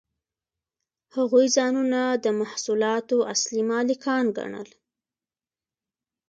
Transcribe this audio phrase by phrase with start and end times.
[1.15, 4.69] هغوی ځانونه د محصولاتو اصلي مالکان ګڼل